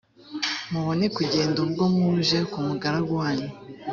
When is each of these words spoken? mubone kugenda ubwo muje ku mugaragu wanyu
mubone 0.71 1.05
kugenda 1.17 1.57
ubwo 1.65 1.83
muje 1.95 2.39
ku 2.51 2.57
mugaragu 2.67 3.11
wanyu 3.21 3.49